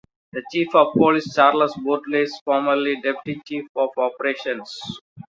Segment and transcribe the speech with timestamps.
[0.33, 4.75] The Chief of Police Charles Bordeleau, formerly Deputy Chief of Operations.